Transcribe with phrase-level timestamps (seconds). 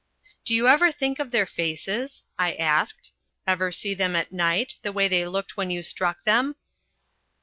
[0.45, 3.11] "Do you ever think of their faces?" I asked;
[3.45, 6.55] "ever see them at night the way they looked when you struck them!"